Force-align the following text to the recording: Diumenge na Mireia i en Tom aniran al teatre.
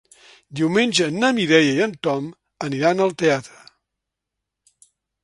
Diumenge 0.59 1.09
na 1.17 1.29
Mireia 1.39 1.75
i 1.79 1.83
en 1.87 1.93
Tom 2.07 2.29
aniran 2.69 3.05
al 3.05 3.13
teatre. 3.25 3.61